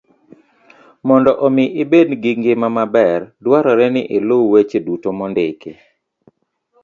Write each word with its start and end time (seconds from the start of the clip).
Mondo 1.07 1.31
omi 1.45 1.63
ibed 1.83 2.09
gi 2.23 2.31
ngima 2.39 2.67
maber, 2.77 3.19
dwarore 3.43 3.87
ni 3.93 4.01
iluw 4.17 4.43
weche 4.53 4.79
duto 4.85 5.09
mondiki 5.17 5.71